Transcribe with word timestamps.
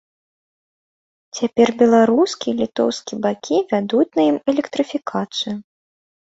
Цяпер 1.39 1.67
беларускі 1.81 2.47
й 2.53 2.57
літоўскі 2.63 3.13
бакі 3.29 3.63
вядуць 3.75 4.09
на 4.19 4.29
ім 4.33 4.37
электрыфікацыю. 4.55 5.53